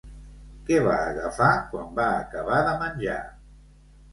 Què 0.69 0.77
va 0.87 0.95
agafar 1.09 1.51
quan 1.73 1.91
va 2.01 2.07
acabar 2.25 2.63
de 2.69 2.73
menjar? 2.83 3.19